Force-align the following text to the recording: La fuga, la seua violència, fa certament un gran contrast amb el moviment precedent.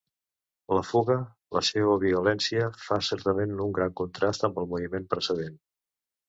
La 0.75 0.79
fuga, 0.91 1.17
la 1.57 1.61
seua 1.67 1.97
violència, 2.03 2.71
fa 2.85 2.97
certament 3.09 3.53
un 3.67 3.77
gran 3.79 3.95
contrast 4.03 4.49
amb 4.49 4.59
el 4.63 4.69
moviment 4.73 5.07
precedent. 5.15 5.63